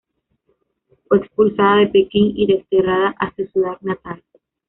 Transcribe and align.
Fue 1.07 1.19
expulsada 1.19 1.75
de 1.81 1.85
Pekín, 1.85 2.33
y 2.35 2.47
desterrada 2.47 3.09
a 3.19 3.35
su 3.35 3.45
ciudad 3.45 3.77
natal. 3.81 4.23